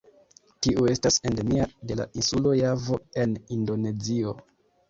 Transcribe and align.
Tiu 0.67 0.85
estas 0.93 1.19
endemia 1.31 1.67
de 1.91 1.99
la 2.01 2.09
insulo 2.21 2.57
Javo 2.63 2.99
en 3.25 3.37
Indonezio. 3.59 4.35